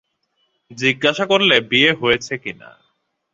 জিজ্ঞাসা 0.71 1.25
করলে 1.25 1.55
বিয়ে 1.69 1.91
হয়েছে 1.93 2.33
কি 2.37 2.51
না। 2.53 2.69